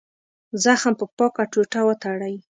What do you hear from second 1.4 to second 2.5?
ټوټه وتړئ.